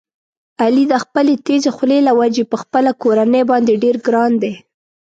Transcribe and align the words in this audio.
علي 0.61 0.83
د 0.91 0.93
خپلې 1.03 1.33
تېزې 1.45 1.71
خولې 1.75 1.99
له 2.07 2.11
وجې 2.19 2.43
په 2.51 2.57
خپله 2.63 2.91
کورنۍ 3.03 3.43
باندې 3.51 3.73
ډېر 3.83 3.95
ګران 4.05 4.31
دی. 4.43 4.53